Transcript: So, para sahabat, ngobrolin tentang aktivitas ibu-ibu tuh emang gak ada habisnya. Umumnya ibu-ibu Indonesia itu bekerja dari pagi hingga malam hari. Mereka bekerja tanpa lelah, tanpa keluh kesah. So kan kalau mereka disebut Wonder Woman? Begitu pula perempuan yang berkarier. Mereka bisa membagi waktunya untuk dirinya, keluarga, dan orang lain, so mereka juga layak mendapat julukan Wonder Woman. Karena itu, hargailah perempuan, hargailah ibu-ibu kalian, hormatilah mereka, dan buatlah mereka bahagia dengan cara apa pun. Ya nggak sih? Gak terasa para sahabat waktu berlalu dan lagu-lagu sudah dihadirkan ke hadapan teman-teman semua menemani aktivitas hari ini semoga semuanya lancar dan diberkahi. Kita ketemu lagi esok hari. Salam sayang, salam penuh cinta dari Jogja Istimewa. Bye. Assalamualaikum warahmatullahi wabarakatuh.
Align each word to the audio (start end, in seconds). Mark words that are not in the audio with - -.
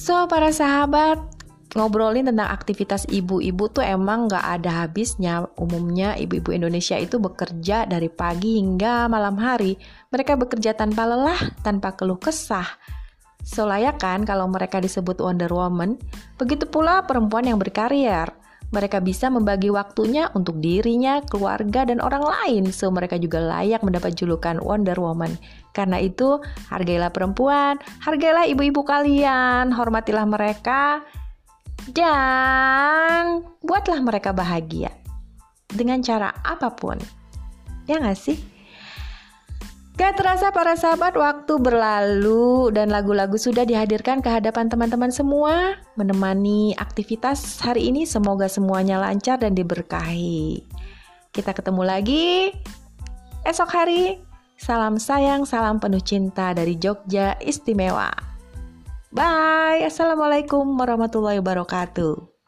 So, 0.00 0.24
para 0.32 0.48
sahabat, 0.48 1.20
ngobrolin 1.76 2.24
tentang 2.24 2.48
aktivitas 2.48 3.04
ibu-ibu 3.12 3.68
tuh 3.68 3.84
emang 3.84 4.32
gak 4.32 4.40
ada 4.56 4.88
habisnya. 4.88 5.44
Umumnya 5.60 6.16
ibu-ibu 6.16 6.56
Indonesia 6.56 6.96
itu 6.96 7.20
bekerja 7.20 7.84
dari 7.84 8.08
pagi 8.08 8.56
hingga 8.56 9.12
malam 9.12 9.36
hari. 9.36 9.76
Mereka 10.08 10.40
bekerja 10.40 10.72
tanpa 10.72 11.04
lelah, 11.04 11.52
tanpa 11.60 12.00
keluh 12.00 12.16
kesah. 12.16 12.64
So 13.44 13.68
kan 14.00 14.24
kalau 14.24 14.48
mereka 14.48 14.80
disebut 14.80 15.20
Wonder 15.20 15.52
Woman? 15.52 16.00
Begitu 16.40 16.64
pula 16.64 17.04
perempuan 17.04 17.44
yang 17.44 17.60
berkarier. 17.60 18.39
Mereka 18.70 19.02
bisa 19.02 19.26
membagi 19.26 19.66
waktunya 19.66 20.30
untuk 20.38 20.62
dirinya, 20.62 21.18
keluarga, 21.26 21.82
dan 21.82 21.98
orang 21.98 22.22
lain, 22.22 22.64
so 22.70 22.86
mereka 22.86 23.18
juga 23.18 23.42
layak 23.42 23.82
mendapat 23.82 24.14
julukan 24.14 24.62
Wonder 24.62 24.94
Woman. 24.94 25.34
Karena 25.74 25.98
itu, 25.98 26.38
hargailah 26.70 27.10
perempuan, 27.10 27.82
hargailah 28.06 28.46
ibu-ibu 28.46 28.86
kalian, 28.86 29.74
hormatilah 29.74 30.22
mereka, 30.22 31.02
dan 31.90 33.42
buatlah 33.64 33.98
mereka 34.06 34.30
bahagia 34.30 34.94
dengan 35.66 35.98
cara 35.98 36.30
apa 36.46 36.70
pun. 36.70 36.98
Ya 37.90 37.98
nggak 37.98 38.18
sih? 38.18 38.59
Gak 40.00 40.16
terasa 40.16 40.48
para 40.48 40.80
sahabat 40.80 41.12
waktu 41.12 41.60
berlalu 41.60 42.72
dan 42.72 42.88
lagu-lagu 42.88 43.36
sudah 43.36 43.68
dihadirkan 43.68 44.24
ke 44.24 44.32
hadapan 44.32 44.64
teman-teman 44.64 45.12
semua 45.12 45.76
menemani 45.92 46.72
aktivitas 46.80 47.60
hari 47.60 47.92
ini 47.92 48.08
semoga 48.08 48.48
semuanya 48.48 48.96
lancar 48.96 49.36
dan 49.36 49.52
diberkahi. 49.52 50.64
Kita 51.36 51.52
ketemu 51.52 51.84
lagi 51.84 52.48
esok 53.44 53.68
hari. 53.68 54.24
Salam 54.56 54.96
sayang, 54.96 55.44
salam 55.44 55.76
penuh 55.76 56.00
cinta 56.00 56.56
dari 56.56 56.80
Jogja 56.80 57.36
Istimewa. 57.36 58.08
Bye. 59.12 59.84
Assalamualaikum 59.84 60.80
warahmatullahi 60.80 61.44
wabarakatuh. 61.44 62.39